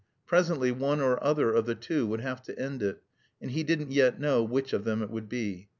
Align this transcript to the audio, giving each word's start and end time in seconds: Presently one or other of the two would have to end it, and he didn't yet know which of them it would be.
Presently 0.25 0.71
one 0.71 0.99
or 0.99 1.23
other 1.23 1.53
of 1.53 1.67
the 1.67 1.75
two 1.75 2.07
would 2.07 2.21
have 2.21 2.41
to 2.45 2.57
end 2.57 2.81
it, 2.81 3.03
and 3.39 3.51
he 3.51 3.61
didn't 3.61 3.91
yet 3.91 4.19
know 4.19 4.41
which 4.43 4.73
of 4.73 4.83
them 4.83 5.03
it 5.03 5.11
would 5.11 5.29
be. 5.29 5.69